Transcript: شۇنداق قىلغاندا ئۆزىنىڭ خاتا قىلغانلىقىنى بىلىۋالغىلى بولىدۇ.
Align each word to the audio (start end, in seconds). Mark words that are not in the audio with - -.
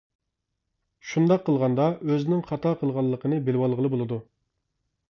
شۇنداق 1.09 1.43
قىلغاندا 1.49 1.85
ئۆزىنىڭ 1.99 2.43
خاتا 2.49 2.73
قىلغانلىقىنى 2.81 3.41
بىلىۋالغىلى 3.51 3.95
بولىدۇ. 3.97 4.25